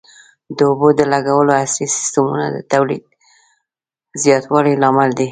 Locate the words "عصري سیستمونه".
1.61-2.45